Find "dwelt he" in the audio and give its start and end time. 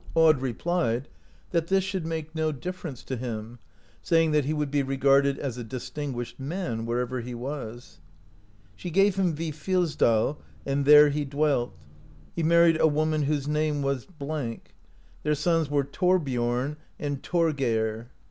11.23-12.41